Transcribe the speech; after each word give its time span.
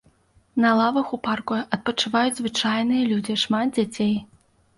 На 0.63 0.69
лавах 0.79 1.11
у 1.17 1.19
парку 1.27 1.57
адпачываюць 1.77 2.33
звычайныя 2.41 3.03
людзі, 3.11 3.37
шмат 3.45 3.67
дзяцей. 3.79 4.13